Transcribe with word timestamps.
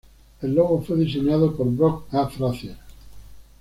El 0.41 0.55
logo 0.55 0.81
fue 0.81 0.97
diseñado 0.97 1.55
por 1.55 1.67
Brock 1.75 2.11
A. 2.11 2.27
Frazier. 2.27 2.75